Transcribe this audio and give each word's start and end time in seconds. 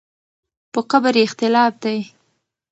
په 0.71 0.79
قبر 0.89 1.13
یې 1.19 1.25
اختلاف 1.27 1.73
دی. 1.83 1.97